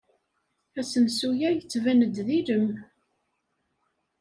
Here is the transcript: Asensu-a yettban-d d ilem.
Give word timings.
Asensu-a 0.79 1.49
yettban-d 1.53 2.15
d 2.27 2.29
ilem. 2.39 2.67